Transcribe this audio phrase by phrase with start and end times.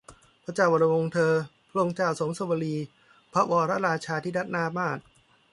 [0.43, 1.33] พระเจ้าวรวงศ์เธอ
[1.69, 2.75] พระองค์เจ้าโสมสวลี
[3.33, 5.01] พระวรราชาทินัดดามาตุ